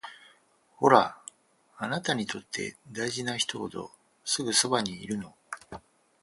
[0.77, 1.21] ほら、
[1.77, 3.91] あなたにとって大事な人ほど
[4.25, 5.35] すぐそばにいるの